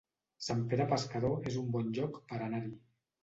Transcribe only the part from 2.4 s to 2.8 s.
anar-hi